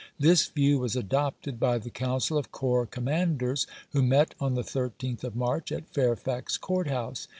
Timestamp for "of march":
5.23-5.71